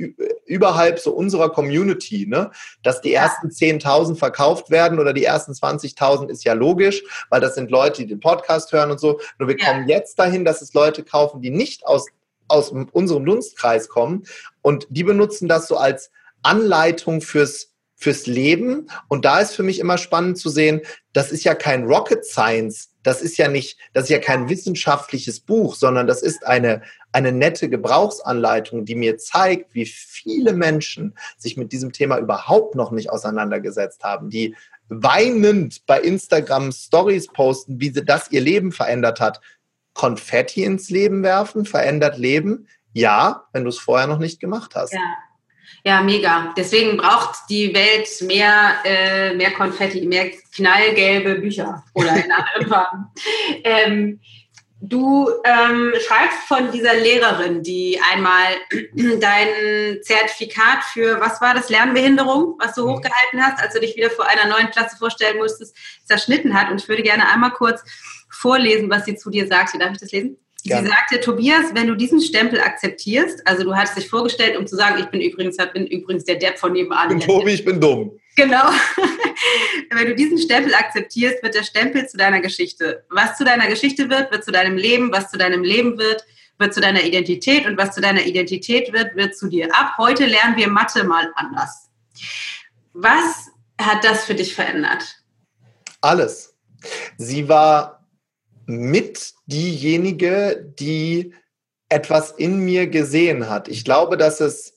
[0.45, 2.51] überhalb so unserer Community, ne?
[2.83, 7.55] Dass die ersten 10.000 verkauft werden oder die ersten 20.000 ist ja logisch, weil das
[7.55, 9.19] sind Leute, die den Podcast hören und so.
[9.39, 9.65] Nur wir ja.
[9.65, 12.07] kommen jetzt dahin, dass es Leute kaufen, die nicht aus,
[12.47, 14.23] aus unserem Dunstkreis kommen
[14.61, 16.11] und die benutzen das so als
[16.43, 18.89] Anleitung fürs fürs Leben.
[19.07, 20.81] Und da ist für mich immer spannend zu sehen,
[21.13, 25.39] das ist ja kein Rocket Science, das ist ja nicht, das ist ja kein wissenschaftliches
[25.39, 26.81] Buch, sondern das ist eine,
[27.11, 32.91] eine nette Gebrauchsanleitung, die mir zeigt, wie viele Menschen sich mit diesem Thema überhaupt noch
[32.91, 34.55] nicht auseinandergesetzt haben, die
[34.89, 39.41] weinend bei Instagram Stories posten, wie sie das ihr Leben verändert hat.
[39.93, 42.67] Konfetti ins Leben werfen, verändert Leben?
[42.91, 44.93] Ja, wenn du es vorher noch nicht gemacht hast.
[44.93, 44.99] Ja.
[45.85, 46.51] Ja, mega.
[46.57, 53.05] Deswegen braucht die Welt mehr, äh, mehr Konfetti, mehr knallgelbe Bücher oder in anderen Farben.
[53.63, 54.19] Ähm,
[54.87, 58.53] Du ähm, schreibst von dieser Lehrerin, die einmal
[59.19, 62.91] dein Zertifikat für, was war das, Lernbehinderung, was du mhm.
[62.91, 66.69] hochgehalten hast, als du dich wieder vor einer neuen Klasse vorstellen musstest, zerschnitten hat.
[66.69, 67.83] Und ich würde gerne einmal kurz
[68.29, 69.79] vorlesen, was sie zu dir sagte.
[69.79, 70.37] Darf ich das lesen?
[70.65, 70.81] Ja.
[70.81, 74.75] Sie sagte, Tobias, wenn du diesen Stempel akzeptierst, also du hast dich vorgestellt, um zu
[74.75, 77.11] sagen, ich bin übrigens, bin übrigens der Depp von nebenan.
[77.11, 78.19] Ich bin Tobi, ich bin dumm.
[78.35, 78.71] Genau.
[79.91, 83.05] wenn du diesen Stempel akzeptierst, wird der Stempel zu deiner Geschichte.
[83.11, 85.11] Was zu deiner Geschichte wird, wird zu deinem Leben.
[85.11, 86.25] Was zu deinem Leben wird,
[86.57, 87.67] wird zu deiner Identität.
[87.67, 89.69] Und was zu deiner Identität wird, wird zu dir.
[89.75, 91.91] Ab heute lernen wir Mathe mal anders.
[92.93, 95.21] Was hat das für dich verändert?
[96.01, 96.55] Alles.
[97.17, 97.94] Sie war
[98.65, 101.33] mit diejenige, die
[101.89, 103.67] etwas in mir gesehen hat.
[103.67, 104.73] Ich glaube, dass es,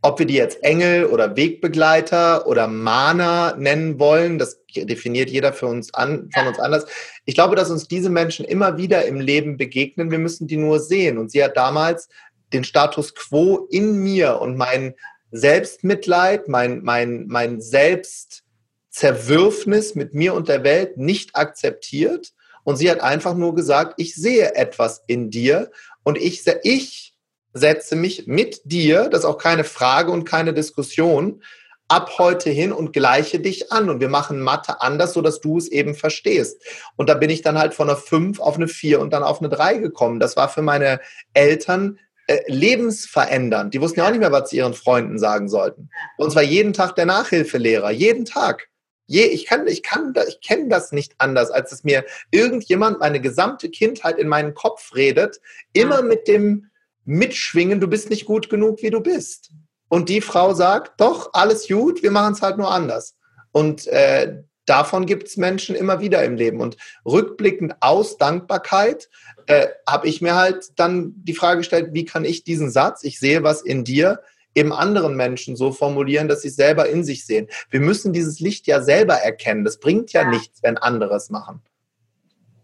[0.00, 5.66] ob wir die jetzt Engel oder Wegbegleiter oder Mana nennen wollen, das definiert jeder für
[5.66, 6.86] uns an, von uns anders.
[7.24, 10.10] Ich glaube, dass uns diese Menschen immer wieder im Leben begegnen.
[10.10, 11.18] Wir müssen die nur sehen.
[11.18, 12.08] Und sie hat damals
[12.52, 14.94] den Status quo in mir und mein
[15.30, 22.32] Selbstmitleid, mein, mein, mein Selbstzerwürfnis mit mir und der Welt nicht akzeptiert
[22.64, 25.70] und sie hat einfach nur gesagt, ich sehe etwas in dir
[26.02, 27.14] und ich, ich
[27.52, 31.42] setze mich mit dir, das ist auch keine Frage und keine Diskussion,
[31.88, 35.68] ab heute hin und gleiche dich an und wir machen Mathe anders, sodass du es
[35.68, 36.62] eben verstehst.
[36.96, 39.40] Und da bin ich dann halt von einer 5 auf eine 4 und dann auf
[39.40, 40.18] eine 3 gekommen.
[40.18, 41.00] Das war für meine
[41.34, 41.98] Eltern
[42.28, 43.74] äh, lebensverändernd.
[43.74, 45.90] Die wussten ja auch nicht mehr, was sie ihren Freunden sagen sollten.
[46.16, 48.68] Und zwar jeden Tag der Nachhilfelehrer, jeden Tag.
[49.12, 53.20] Je, ich kann, ich kann, ich kenne das nicht anders, als dass mir irgendjemand meine
[53.20, 55.38] gesamte Kindheit in meinen Kopf redet,
[55.74, 56.70] immer mit dem
[57.04, 59.50] Mitschwingen, du bist nicht gut genug, wie du bist.
[59.90, 63.14] Und die Frau sagt, doch, alles gut, wir machen es halt nur anders.
[63.50, 66.62] Und äh, davon gibt es Menschen immer wieder im Leben.
[66.62, 69.10] Und rückblickend aus Dankbarkeit
[69.44, 73.18] äh, habe ich mir halt dann die Frage gestellt, wie kann ich diesen Satz, ich
[73.18, 74.22] sehe was in dir,
[74.54, 77.48] eben anderen Menschen so formulieren, dass sie es selber in sich sehen.
[77.70, 79.64] Wir müssen dieses Licht ja selber erkennen.
[79.64, 80.28] Das bringt ja, ja.
[80.28, 81.60] nichts, wenn andere es machen.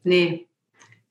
[0.05, 0.48] Nee,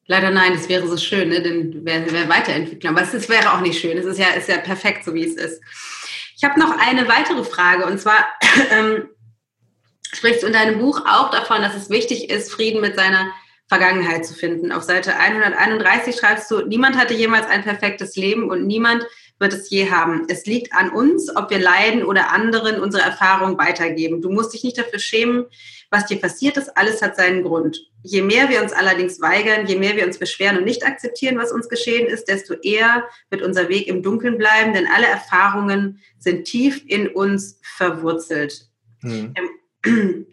[0.09, 1.41] Leider nein, das wäre so schön, ne?
[1.41, 2.95] denn wäre wär weiterentwickeln.
[2.95, 3.97] Aber es wäre auch nicht schön.
[3.97, 5.61] Es ist ja, ist ja perfekt, so wie es ist.
[6.37, 8.25] Ich habe noch eine weitere Frage und zwar
[8.71, 9.09] ähm,
[10.13, 13.31] sprichst du in deinem Buch auch davon, dass es wichtig ist, Frieden mit seiner
[13.67, 14.71] Vergangenheit zu finden.
[14.71, 19.05] Auf Seite 131 schreibst du, niemand hatte jemals ein perfektes Leben und niemand
[19.39, 20.25] wird es je haben.
[20.29, 24.21] Es liegt an uns, ob wir leiden oder anderen unsere Erfahrung weitergeben.
[24.21, 25.45] Du musst dich nicht dafür schämen,
[25.89, 26.75] was dir passiert ist.
[26.75, 27.79] Alles hat seinen Grund.
[28.03, 31.51] Je mehr wir uns allerdings weigern, je mehr wir uns beschweren und nicht akzeptieren, was
[31.51, 36.45] uns geschehen ist, desto eher wird unser Weg im Dunkeln bleiben, denn alle Erfahrungen sind
[36.45, 38.67] tief in uns verwurzelt.
[39.01, 39.33] Mhm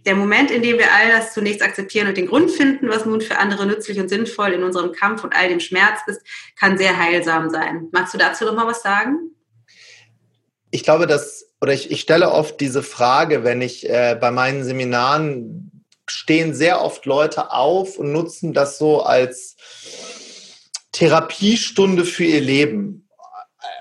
[0.07, 3.21] der Moment, in dem wir all das zunächst akzeptieren und den Grund finden, was nun
[3.21, 6.21] für andere nützlich und sinnvoll in unserem Kampf und all dem Schmerz ist,
[6.59, 7.88] kann sehr heilsam sein.
[7.93, 9.31] Magst du dazu noch mal was sagen?
[10.71, 14.64] Ich glaube, dass, oder ich, ich stelle oft diese Frage, wenn ich äh, bei meinen
[14.64, 19.57] Seminaren stehen sehr oft Leute auf und nutzen das so als
[20.93, 23.04] Therapiestunde für ihr Leben.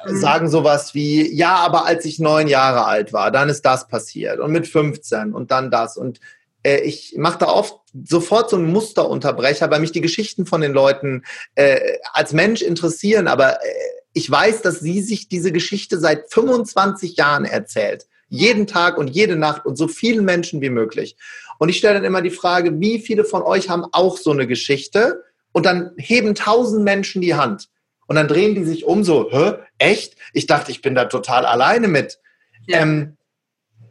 [0.05, 0.17] Mhm.
[0.17, 4.39] sagen sowas wie, ja, aber als ich neun Jahre alt war, dann ist das passiert
[4.39, 5.97] und mit 15 und dann das.
[5.97, 6.19] Und
[6.63, 10.73] äh, ich mache da oft sofort so einen Musterunterbrecher, weil mich die Geschichten von den
[10.73, 11.23] Leuten
[11.55, 11.79] äh,
[12.13, 13.67] als Mensch interessieren, aber äh,
[14.13, 18.05] ich weiß, dass sie sich diese Geschichte seit 25 Jahren erzählt.
[18.29, 21.17] Jeden Tag und jede Nacht und so vielen Menschen wie möglich.
[21.59, 24.47] Und ich stelle dann immer die Frage, wie viele von euch haben auch so eine
[24.47, 25.23] Geschichte?
[25.51, 27.69] Und dann heben tausend Menschen die Hand.
[28.07, 30.15] Und dann drehen die sich um so, hä, echt?
[30.33, 32.19] Ich dachte, ich bin da total alleine mit.
[32.67, 32.79] Ja.
[32.79, 33.17] Ähm,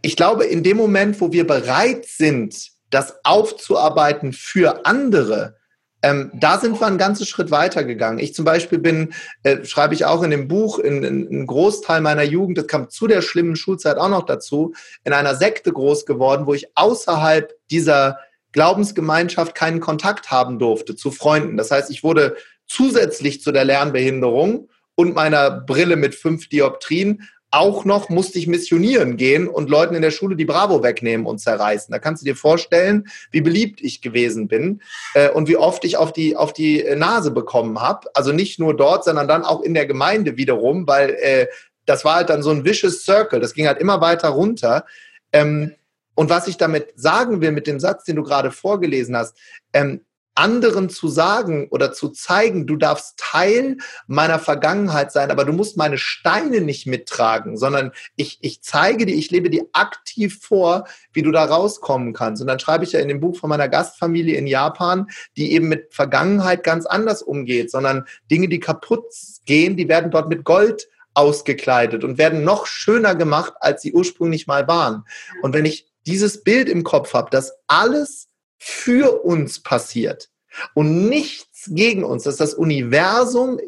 [0.02, 5.56] ich glaube, in dem Moment, wo wir bereit sind, das aufzuarbeiten für andere,
[6.02, 8.18] ähm, da sind wir einen ganzen Schritt weiter gegangen.
[8.18, 12.00] Ich zum Beispiel bin, äh, schreibe ich auch in dem Buch, in, in, in Großteil
[12.00, 16.04] meiner Jugend, das kam zu der schlimmen Schulzeit auch noch dazu, in einer Sekte groß
[16.04, 18.18] geworden, wo ich außerhalb dieser
[18.50, 21.56] Glaubensgemeinschaft keinen Kontakt haben durfte zu Freunden.
[21.56, 22.36] Das heißt, ich wurde
[22.72, 29.18] zusätzlich zu der Lernbehinderung und meiner Brille mit fünf Dioptrien auch noch musste ich missionieren
[29.18, 31.92] gehen und Leuten in der Schule die Bravo wegnehmen und zerreißen.
[31.92, 34.80] Da kannst du dir vorstellen, wie beliebt ich gewesen bin
[35.12, 38.08] äh, und wie oft ich auf die, auf die Nase bekommen habe.
[38.14, 41.46] Also nicht nur dort, sondern dann auch in der Gemeinde wiederum, weil äh,
[41.84, 43.38] das war halt dann so ein vicious circle.
[43.38, 44.86] Das ging halt immer weiter runter.
[45.30, 45.74] Ähm,
[46.14, 49.36] und was ich damit sagen will mit dem Satz, den du gerade vorgelesen hast,
[49.74, 50.00] ähm,
[50.34, 55.76] anderen zu sagen oder zu zeigen, du darfst Teil meiner Vergangenheit sein, aber du musst
[55.76, 61.22] meine Steine nicht mittragen, sondern ich, ich zeige dir, ich lebe dir aktiv vor, wie
[61.22, 62.40] du da rauskommen kannst.
[62.40, 65.68] Und dann schreibe ich ja in dem Buch von meiner Gastfamilie in Japan, die eben
[65.68, 69.04] mit Vergangenheit ganz anders umgeht, sondern Dinge, die kaputt
[69.44, 74.46] gehen, die werden dort mit Gold ausgekleidet und werden noch schöner gemacht, als sie ursprünglich
[74.46, 75.04] mal waren.
[75.42, 78.28] Und wenn ich dieses Bild im Kopf habe, dass alles
[78.64, 80.30] für uns passiert
[80.74, 83.58] und nichts gegen uns, dass das Universum,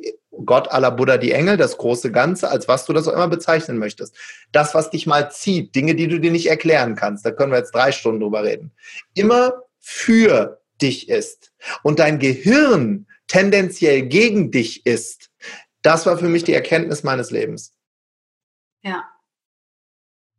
[0.44, 3.78] Gott aller Buddha, die Engel, das große Ganze, als was du das auch immer bezeichnen
[3.78, 4.16] möchtest,
[4.52, 7.59] das, was dich mal zieht, Dinge, die du dir nicht erklären kannst, da können wir
[7.59, 8.72] jetzt drei Stunden drüber reden,
[9.14, 11.52] immer für dich ist
[11.83, 15.30] und dein Gehirn tendenziell gegen dich ist,
[15.83, 17.74] das war für mich die Erkenntnis meines Lebens.
[18.83, 19.02] Ja.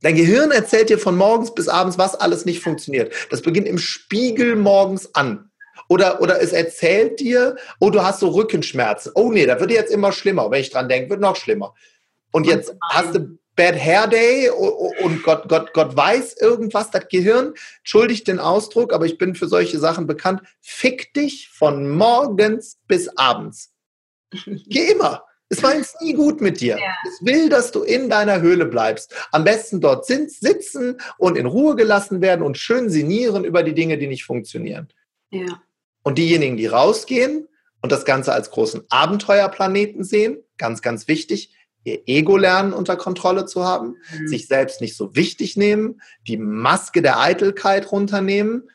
[0.05, 3.11] Dein Gehirn erzählt dir von morgens bis abends, was alles nicht funktioniert.
[3.31, 5.49] Das beginnt im Spiegel morgens an.
[5.89, 9.13] Oder, oder es erzählt dir, oh, du hast so Rückenschmerzen.
[9.15, 10.51] Oh nee, da wird jetzt immer schlimmer.
[10.51, 11.73] Wenn ich dran denke, wird noch schlimmer.
[12.31, 17.55] Und jetzt hast du Bad Hair Day und Gott, Gott, Gott weiß irgendwas, das Gehirn,
[17.79, 23.07] entschuldigt den Ausdruck, aber ich bin für solche Sachen bekannt, fick dich von morgens bis
[23.17, 23.73] abends.
[24.45, 25.23] Geh immer.
[25.49, 26.77] Es war jetzt nie gut mit dir.
[26.77, 26.95] Ja.
[27.07, 29.13] Es will, dass du in deiner Höhle bleibst.
[29.31, 33.97] Am besten dort sitzen und in Ruhe gelassen werden und schön sinnieren über die Dinge,
[33.97, 34.87] die nicht funktionieren.
[35.29, 35.61] Ja.
[36.03, 37.47] Und diejenigen, die rausgehen
[37.81, 41.53] und das Ganze als großen Abenteuerplaneten sehen, ganz, ganz wichtig,
[41.83, 44.27] ihr Ego lernen unter Kontrolle zu haben, mhm.
[44.27, 48.69] sich selbst nicht so wichtig nehmen, die Maske der Eitelkeit runternehmen,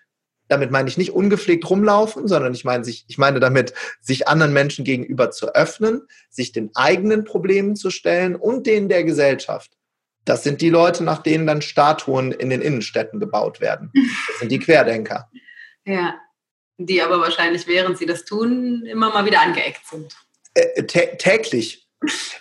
[0.50, 4.52] damit meine ich nicht ungepflegt rumlaufen, sondern ich meine, sich, ich meine damit, sich anderen
[4.52, 9.70] Menschen gegenüber zu öffnen, sich den eigenen Problemen zu stellen und denen der Gesellschaft.
[10.24, 13.90] Das sind die Leute, nach denen dann Statuen in den Innenstädten gebaut werden.
[14.28, 15.30] Das sind die Querdenker.
[15.84, 16.20] Ja,
[16.78, 20.14] die aber wahrscheinlich, während sie das tun, immer mal wieder angeeckt sind.
[20.54, 21.88] Äh, täglich.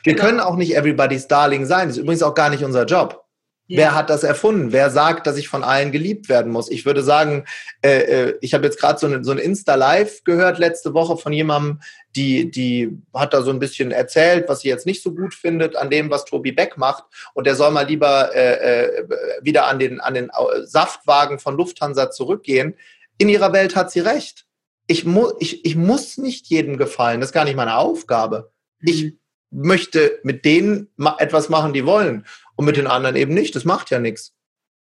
[0.04, 0.26] Wir genau.
[0.26, 1.88] können auch nicht everybody's Darling sein.
[1.88, 3.26] Das ist übrigens auch gar nicht unser Job.
[3.70, 3.78] Ja.
[3.78, 4.72] Wer hat das erfunden?
[4.72, 6.72] Wer sagt, dass ich von allen geliebt werden muss?
[6.72, 7.46] Ich würde sagen,
[7.84, 11.32] äh, äh ich habe jetzt gerade so eine, so ein Insta-Live gehört letzte Woche von
[11.32, 11.80] jemandem,
[12.16, 15.76] die, die hat da so ein bisschen erzählt, was sie jetzt nicht so gut findet
[15.76, 17.04] an dem, was Tobi Beck macht.
[17.36, 19.08] Und der soll mal lieber äh, äh,
[19.44, 20.32] wieder an den, an den
[20.64, 22.76] Saftwagen von Lufthansa zurückgehen.
[23.20, 24.48] In ihrer Welt hat sie recht.
[24.88, 27.20] Ich, mu ich, ich muss nicht jedem gefallen.
[27.20, 28.52] Das ist gar nicht meine Aufgabe.
[28.82, 29.20] Ich mhm.
[29.52, 32.26] möchte mit denen etwas machen, die wollen
[32.60, 33.56] und mit den anderen eben nicht.
[33.56, 34.34] Das macht ja nichts.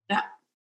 [0.10, 0.24] Ja,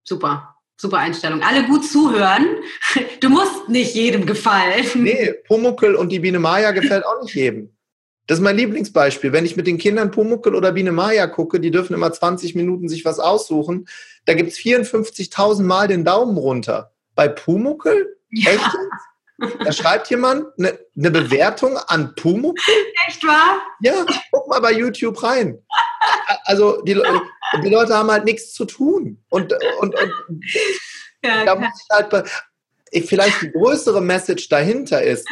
[0.04, 0.56] super.
[0.78, 1.44] Super Einstellung.
[1.44, 2.48] Alle gut zuhören.
[3.20, 4.86] Du musst nicht jedem gefallen.
[4.96, 7.76] Nee, Pumuckel und die Biene Maya gefällt auch nicht jedem.
[8.26, 9.32] Das ist mein Lieblingsbeispiel.
[9.32, 12.90] Wenn ich mit den Kindern Pumuckel oder Biene Maya gucke, die dürfen immer 20 Minuten
[12.90, 13.88] sich was aussuchen.
[14.26, 16.94] Da gibt es 54.000 Mal den Daumen runter.
[17.16, 18.18] Bei Pumuckel?
[18.30, 18.52] Ja.
[18.52, 18.78] Echt?
[19.64, 22.74] Da schreibt jemand eine, eine Bewertung an Pumuckel.
[23.08, 23.62] Echt wahr?
[23.82, 25.60] Ja, guck mal bei YouTube rein.
[26.44, 26.94] Also die,
[27.64, 29.24] die Leute haben halt nichts zu tun.
[29.30, 30.14] Und, und, und
[31.24, 32.30] ja, da muss ich halt,
[33.06, 35.28] vielleicht die größere Message dahinter ist,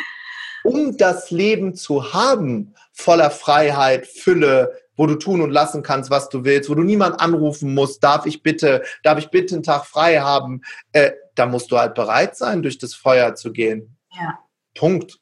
[0.63, 6.29] um das Leben zu haben, voller Freiheit, Fülle, wo du tun und lassen kannst, was
[6.29, 9.85] du willst, wo du niemand anrufen musst, darf ich bitte, darf ich bitte einen Tag
[9.85, 10.61] frei haben,
[10.93, 13.97] äh, da musst du halt bereit sein, durch das Feuer zu gehen.
[14.11, 14.39] Ja.
[14.73, 15.19] Punkt.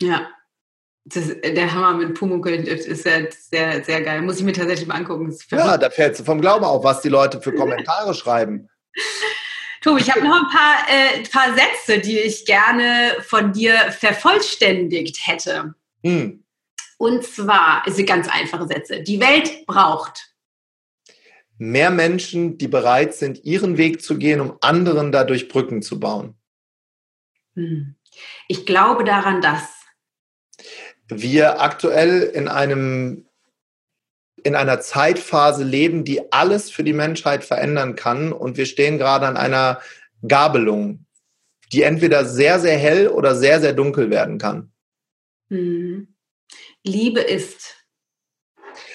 [0.00, 0.28] Ja.
[1.04, 4.22] Das, der Hammer mit Pumuckl ist sehr, sehr, sehr geil.
[4.22, 5.34] Muss ich mir tatsächlich mal angucken.
[5.50, 8.68] Ja, da fällt es vom Glauben auf, was die Leute für Kommentare schreiben.
[9.82, 15.26] Tobi, ich habe noch ein paar, äh, paar Sätze, die ich gerne von dir vervollständigt
[15.26, 15.74] hätte.
[16.04, 16.44] Hm.
[16.98, 19.02] Und zwar, es sind ganz einfache Sätze.
[19.02, 20.30] Die Welt braucht
[21.56, 26.34] mehr Menschen, die bereit sind, ihren Weg zu gehen, um anderen dadurch Brücken zu bauen.
[27.54, 27.96] Hm.
[28.48, 29.79] Ich glaube daran, dass
[31.10, 33.26] wir aktuell in einem
[34.42, 39.26] in einer Zeitphase leben, die alles für die Menschheit verändern kann und wir stehen gerade
[39.26, 39.80] an einer
[40.26, 41.04] Gabelung,
[41.72, 44.72] die entweder sehr sehr hell oder sehr sehr dunkel werden kann.
[45.50, 46.14] Hm.
[46.84, 47.80] Liebe ist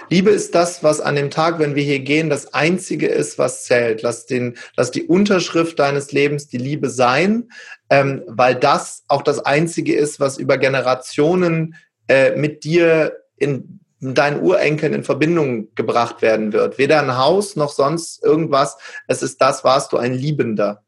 [0.09, 3.63] Liebe ist das, was an dem Tag, wenn wir hier gehen, das Einzige ist, was
[3.63, 4.01] zählt.
[4.01, 7.49] Lass, den, lass die Unterschrift deines Lebens die Liebe sein,
[7.89, 11.75] ähm, weil das auch das Einzige ist, was über Generationen
[12.07, 16.77] äh, mit dir in deinen Urenkeln in Verbindung gebracht werden wird.
[16.77, 18.77] Weder ein Haus noch sonst irgendwas.
[19.07, 20.83] Es ist das, warst du ein Liebender.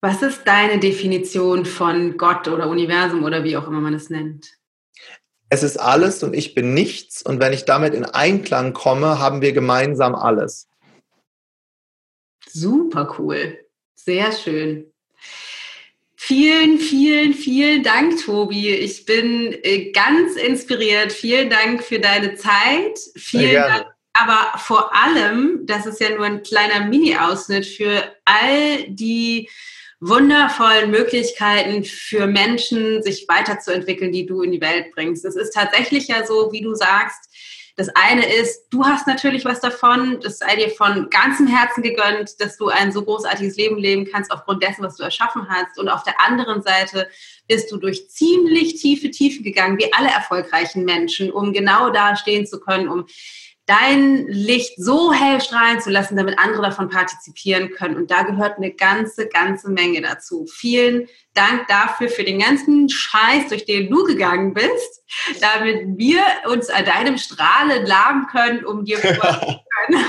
[0.00, 4.58] Was ist deine Definition von Gott oder Universum oder wie auch immer man es nennt?
[5.54, 7.22] es ist alles und ich bin nichts.
[7.22, 10.68] Und wenn ich damit in Einklang komme, haben wir gemeinsam alles.
[12.46, 13.58] Super cool.
[13.94, 14.92] Sehr schön.
[16.26, 18.70] Vielen, vielen, vielen Dank, Tobi.
[18.70, 21.12] Ich bin äh, ganz inspiriert.
[21.12, 22.98] Vielen Dank für deine Zeit.
[23.14, 29.50] Vielen Dank, aber vor allem, das ist ja nur ein kleiner Mini-Ausschnitt für all die
[30.00, 35.26] wundervollen Möglichkeiten für Menschen, sich weiterzuentwickeln, die du in die Welt bringst.
[35.26, 37.33] Es ist tatsächlich ja so, wie du sagst,
[37.76, 42.40] das eine ist, du hast natürlich was davon, das sei dir von ganzem Herzen gegönnt,
[42.40, 45.78] dass du ein so großartiges Leben leben kannst aufgrund dessen, was du erschaffen hast.
[45.78, 47.08] Und auf der anderen Seite
[47.48, 52.46] bist du durch ziemlich tiefe Tiefe gegangen, wie alle erfolgreichen Menschen, um genau da stehen
[52.46, 53.06] zu können, um
[53.66, 57.96] dein Licht so hell strahlen zu lassen, damit andere davon partizipieren können.
[57.96, 60.46] Und da gehört eine ganze, ganze Menge dazu.
[60.52, 65.02] Vielen Dank dafür, für den ganzen Scheiß, durch den du gegangen bist,
[65.40, 69.60] damit wir uns an deinem Strahlen laben können, um dir zu können.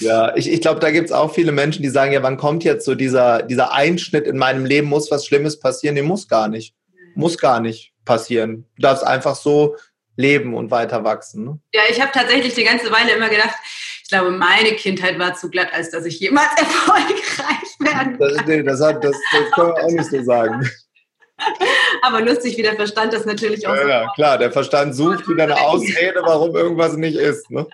[0.00, 2.64] ja, ich, ich glaube, da gibt es auch viele Menschen, die sagen, ja, wann kommt
[2.64, 5.94] jetzt so dieser, dieser Einschnitt in meinem Leben, muss was Schlimmes passieren?
[5.94, 6.74] Nee, muss gar nicht.
[7.14, 8.66] Muss gar nicht passieren.
[8.76, 9.76] Du darfst einfach so
[10.16, 11.44] leben und weiter wachsen.
[11.44, 11.58] Ne?
[11.72, 13.56] Ja, ich habe tatsächlich die ganze Weile immer gedacht,
[14.02, 18.18] ich glaube, meine Kindheit war zu glatt, als dass ich jemals erfolgreich werden kann.
[18.18, 20.68] Das, nee, das, hat, das, das können wir auch nicht so sagen.
[22.02, 25.28] Aber lustig, wie der Verstand das natürlich auch ja, so Ja, klar, der Verstand sucht
[25.28, 27.50] wieder eine Ausrede, warum irgendwas nicht ist.
[27.50, 27.66] Ne?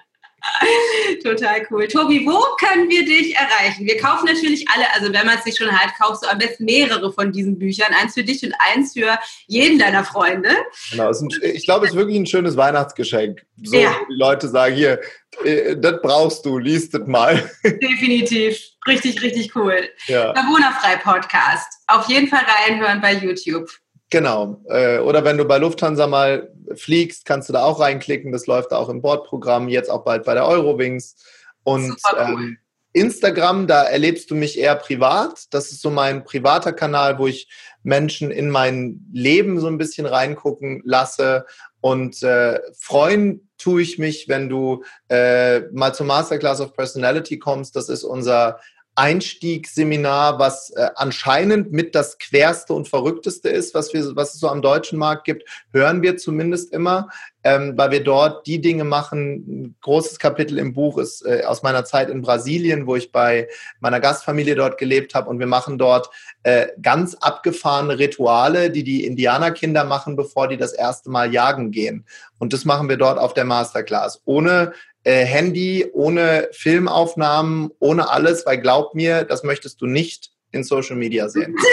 [1.22, 1.86] Total cool.
[1.88, 3.86] Tobi, wo können wir dich erreichen?
[3.86, 6.64] Wir kaufen natürlich alle, also wenn man es sich schon hat, kaufst du am besten
[6.64, 7.92] mehrere von diesen Büchern.
[8.00, 10.50] Eins für dich und eins für jeden deiner Freunde.
[10.90, 13.44] Genau, ein, ich glaube, es ist wirklich ein schönes Weihnachtsgeschenk.
[13.62, 13.96] So, ja.
[14.08, 15.00] die Leute sagen, hier,
[15.44, 17.50] äh, das brauchst du, liest es mal.
[17.64, 18.58] Definitiv.
[18.86, 19.88] Richtig, richtig cool.
[20.06, 20.32] Ja.
[20.32, 21.80] Der Podcast.
[21.88, 23.68] Auf jeden Fall reinhören bei YouTube.
[24.10, 24.62] Genau.
[24.68, 28.32] Äh, oder wenn du bei Lufthansa mal fliegst, kannst du da auch reinklicken.
[28.32, 31.16] Das läuft auch im Bordprogramm, jetzt auch bald bei der Eurowings.
[31.64, 32.18] Und cool.
[32.18, 32.58] ähm,
[32.92, 35.44] Instagram, da erlebst du mich eher privat.
[35.50, 37.48] Das ist so mein privater Kanal, wo ich
[37.82, 41.44] Menschen in mein Leben so ein bisschen reingucken lasse.
[41.80, 47.76] Und äh, freuen tue ich mich, wenn du äh, mal zur Masterclass of Personality kommst.
[47.76, 48.60] Das ist unser
[48.96, 54.48] Einstiegsseminar, was äh, anscheinend mit das querste und verrückteste ist, was, wir, was es so
[54.48, 57.10] am deutschen Markt gibt, hören wir zumindest immer,
[57.44, 59.44] ähm, weil wir dort die Dinge machen.
[59.46, 63.48] Ein großes Kapitel im Buch ist äh, aus meiner Zeit in Brasilien, wo ich bei
[63.80, 66.08] meiner Gastfamilie dort gelebt habe und wir machen dort
[66.42, 72.06] äh, ganz abgefahrene Rituale, die die Indianerkinder machen, bevor die das erste Mal jagen gehen.
[72.38, 74.72] Und das machen wir dort auf der Masterclass, ohne
[75.06, 80.96] äh, Handy, ohne Filmaufnahmen, ohne alles, weil glaub mir, das möchtest du nicht in Social
[80.96, 81.54] Media sehen.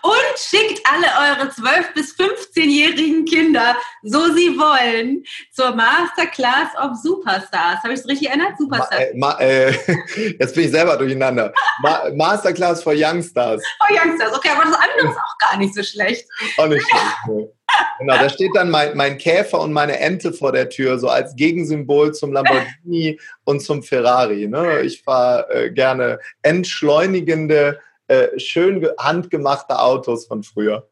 [0.01, 7.83] Und schickt alle eure 12- bis 15-jährigen Kinder, so sie wollen, zur Masterclass of Superstars.
[7.83, 8.57] Habe ich es richtig erinnert?
[8.57, 9.13] Superstars.
[9.15, 11.53] Ma, äh, ma, äh, jetzt bin ich selber durcheinander.
[11.81, 13.61] Ma, Masterclass for Youngstars.
[13.77, 16.27] For Youngstars, okay, aber das andere ist auch gar nicht so schlecht.
[16.57, 17.54] Auch nicht schlecht.
[17.99, 21.35] Genau, da steht dann mein, mein Käfer und meine Ente vor der Tür, so als
[21.35, 24.47] Gegensymbol zum Lamborghini und zum Ferrari.
[24.47, 24.81] Ne?
[24.81, 30.87] Ich fahre äh, gerne entschleunigende äh, schön handgemachte Autos von früher.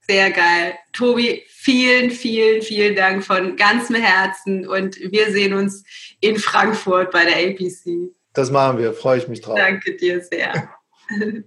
[0.00, 0.74] Sehr geil.
[0.92, 5.84] Tobi, vielen, vielen, vielen Dank von ganzem Herzen und wir sehen uns
[6.20, 8.10] in Frankfurt bei der APC.
[8.32, 9.58] Das machen wir, freue ich mich drauf.
[9.58, 10.70] Danke dir sehr.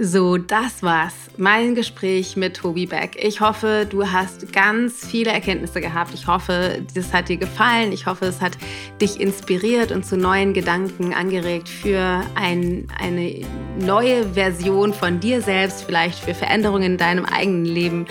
[0.00, 1.14] So, das war's.
[1.36, 3.16] Mein Gespräch mit Tobi Beck.
[3.16, 6.12] Ich hoffe, du hast ganz viele Erkenntnisse gehabt.
[6.14, 7.92] Ich hoffe, das hat dir gefallen.
[7.92, 8.58] Ich hoffe, es hat
[9.00, 13.46] dich inspiriert und zu neuen Gedanken angeregt für ein, eine
[13.78, 18.06] neue Version von dir selbst, vielleicht für Veränderungen in deinem eigenen Leben,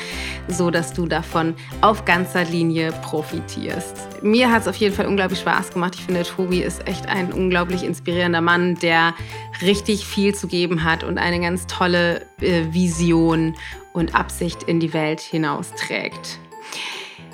[0.47, 4.21] so dass du davon auf ganzer Linie profitierst.
[4.21, 5.95] Mir hat es auf jeden Fall unglaublich Spaß gemacht.
[5.95, 9.13] Ich finde, Tobi ist echt ein unglaublich inspirierender Mann, der
[9.61, 13.55] richtig viel zu geben hat und eine ganz tolle äh, Vision
[13.93, 16.39] und Absicht in die Welt hinausträgt.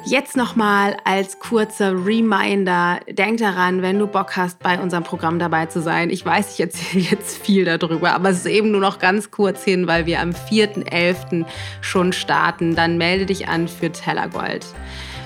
[0.06, 5.66] Jetzt nochmal als kurzer Reminder, denk daran, wenn du Bock hast, bei unserem Programm dabei
[5.66, 6.10] zu sein.
[6.10, 9.64] Ich weiß, ich erzähle jetzt viel darüber, aber es ist eben nur noch ganz kurz
[9.64, 11.46] hin, weil wir am 4.11.
[11.82, 12.76] schon starten.
[12.76, 14.66] Dann melde dich an für Tellergold.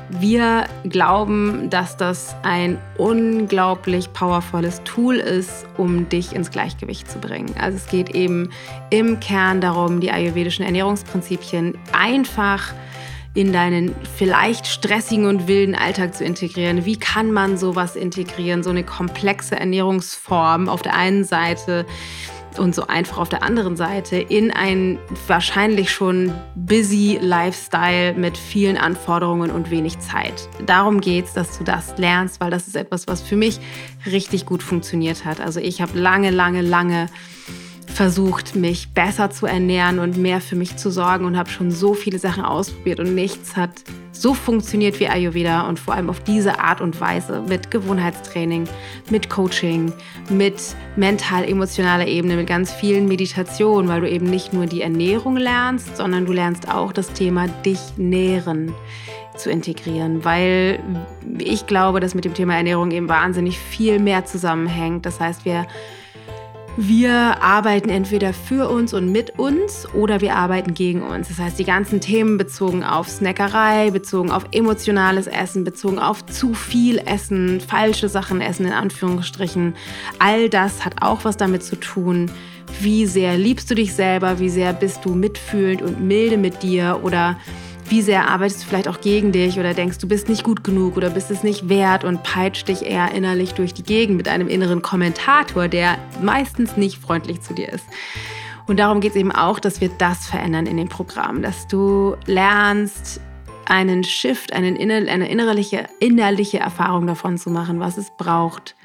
[0.09, 7.53] Wir glauben, dass das ein unglaublich powervolles Tool ist, um dich ins Gleichgewicht zu bringen.
[7.59, 8.49] Also es geht eben
[8.89, 12.73] im Kern darum, die ayurvedischen Ernährungsprinzipien einfach
[13.35, 16.85] in deinen vielleicht stressigen und wilden Alltag zu integrieren.
[16.85, 18.61] Wie kann man sowas integrieren?
[18.61, 21.86] So eine komplexe Ernährungsform auf der einen Seite
[22.60, 28.78] und so einfach auf der anderen Seite in ein wahrscheinlich schon busy Lifestyle mit vielen
[28.78, 30.49] Anforderungen und wenig Zeit.
[30.66, 33.60] Darum geht es, dass du das lernst, weil das ist etwas, was für mich
[34.06, 35.39] richtig gut funktioniert hat.
[35.39, 37.08] Also ich habe lange, lange, lange
[37.93, 41.93] versucht, mich besser zu ernähren und mehr für mich zu sorgen und habe schon so
[41.93, 43.71] viele Sachen ausprobiert und nichts hat
[44.11, 48.65] so funktioniert wie Ayurveda und vor allem auf diese Art und Weise mit Gewohnheitstraining,
[49.09, 49.91] mit Coaching,
[50.29, 55.97] mit mental-emotionaler Ebene, mit ganz vielen Meditationen, weil du eben nicht nur die Ernährung lernst,
[55.97, 58.73] sondern du lernst auch das Thema dich nähren
[59.35, 60.79] zu integrieren, weil
[61.39, 65.05] ich glaube, dass mit dem Thema Ernährung eben wahnsinnig viel mehr zusammenhängt.
[65.05, 65.65] Das heißt, wir
[66.76, 71.28] wir arbeiten entweder für uns und mit uns oder wir arbeiten gegen uns.
[71.28, 76.55] Das heißt, die ganzen Themen bezogen auf Snackerei, bezogen auf emotionales Essen, bezogen auf zu
[76.55, 79.76] viel Essen, falsche Sachen essen in Anführungsstrichen,
[80.17, 82.32] all das hat auch was damit zu tun,
[82.82, 87.01] wie sehr liebst du dich selber, wie sehr bist du mitfühlend und milde mit dir
[87.03, 87.38] oder
[87.93, 90.97] wie sehr arbeitest du vielleicht auch gegen dich oder denkst, du bist nicht gut genug
[90.97, 94.47] oder bist es nicht wert und peitscht dich eher innerlich durch die Gegend mit einem
[94.47, 97.85] inneren Kommentator, der meistens nicht freundlich zu dir ist.
[98.65, 102.15] Und darum geht es eben auch, dass wir das verändern in dem Programm, dass du
[102.25, 103.21] lernst,
[103.65, 108.75] einen Shift, einen inner, eine innerliche, innerliche Erfahrung davon zu machen, was es braucht,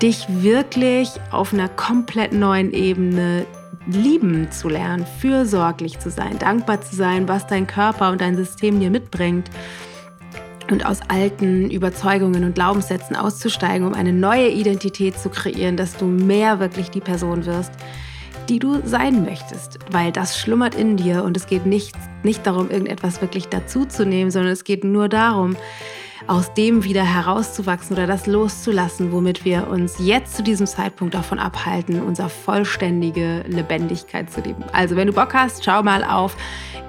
[0.00, 3.46] dich wirklich auf einer komplett neuen Ebene
[3.88, 8.78] lieben zu lernen, fürsorglich zu sein, dankbar zu sein, was dein Körper und dein System
[8.80, 9.50] dir mitbringt
[10.70, 16.04] und aus alten Überzeugungen und Glaubenssätzen auszusteigen, um eine neue Identität zu kreieren, dass du
[16.04, 17.72] mehr wirklich die Person wirst,
[18.48, 22.70] die du sein möchtest, weil das schlummert in dir und es geht nicht, nicht darum,
[22.70, 25.56] irgendetwas wirklich dazuzunehmen, sondern es geht nur darum,
[26.26, 31.38] aus dem wieder herauszuwachsen oder das loszulassen, womit wir uns jetzt zu diesem Zeitpunkt davon
[31.38, 34.64] abhalten, unsere vollständige Lebendigkeit zu leben.
[34.72, 36.36] Also wenn du Bock hast, schau mal auf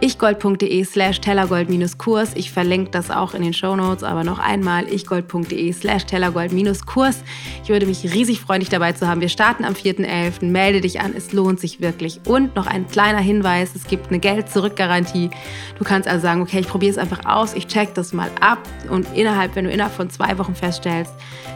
[0.02, 2.32] ichgold.de slash tellergold-kurs.
[2.36, 7.24] Ich verlinke das auch in den Show Notes, aber noch einmal ichgold.de slash tellergold-kurs.
[7.64, 9.22] Ich würde mich riesig freuen, dich dabei zu haben.
[9.22, 10.46] Wir starten am 4.11.
[10.46, 12.22] Melde dich an, es lohnt sich wirklich.
[12.26, 15.30] Und noch ein kleiner Hinweis, es gibt eine Geld-Zurück-Garantie.
[15.78, 18.60] Du kannst also sagen, okay, ich probiere es einfach aus, ich check das mal ab
[18.90, 21.14] und innerhalb, wenn du innerhalb von zwei Wochen feststellst,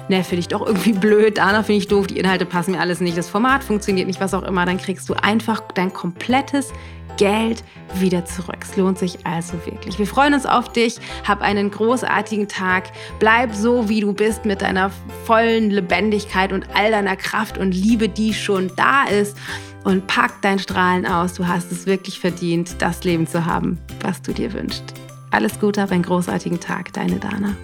[0.09, 2.99] ne, finde ich doch irgendwie blöd, Dana finde ich doof, die Inhalte passen mir alles
[2.99, 6.71] nicht, das Format funktioniert nicht, was auch immer, dann kriegst du einfach dein komplettes
[7.17, 7.63] Geld
[7.95, 8.57] wieder zurück.
[8.61, 9.99] Es lohnt sich also wirklich.
[9.99, 10.97] Wir freuen uns auf dich.
[11.27, 12.85] Hab einen großartigen Tag.
[13.19, 14.91] Bleib so, wie du bist, mit deiner
[15.25, 19.37] vollen Lebendigkeit und all deiner Kraft und Liebe, die schon da ist.
[19.83, 21.33] Und pack dein Strahlen aus.
[21.33, 25.02] Du hast es wirklich verdient, das Leben zu haben, was du dir wünschst.
[25.33, 26.93] Alles Gute, hab einen großartigen Tag.
[26.93, 27.55] Deine Dana.